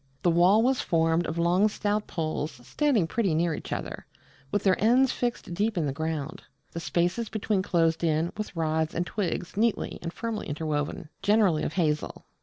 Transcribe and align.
The 0.23 0.31
wall 0.31 0.63
was 0.63 0.81
formed 0.81 1.27
of 1.27 1.37
long 1.37 1.67
stout 1.67 2.07
poles 2.07 2.53
standing 2.65 3.05
pretty 3.05 3.35
near 3.35 3.53
each 3.53 3.71
other, 3.71 4.07
with 4.51 4.63
their 4.63 4.83
ends 4.83 5.11
fixed 5.11 5.53
deep 5.53 5.77
in 5.77 5.85
the 5.85 5.93
ground, 5.93 6.41
the 6.71 6.79
spaces 6.79 7.29
between 7.29 7.61
closed 7.61 8.03
in 8.03 8.31
with 8.35 8.55
rods 8.55 8.95
and 8.95 9.05
twigs 9.05 9.55
neatly 9.55 9.99
and 10.01 10.11
firmly 10.11 10.47
interwoven; 10.47 11.09
generally 11.21 11.61
of 11.61 11.73
hazel. 11.73 12.25